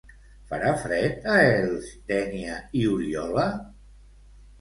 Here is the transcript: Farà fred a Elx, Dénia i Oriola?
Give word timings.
Farà 0.51 0.69
fred 0.83 1.27
a 1.33 1.35
Elx, 1.49 1.89
Dénia 2.13 2.55
i 2.81 2.81
Oriola? 2.95 3.45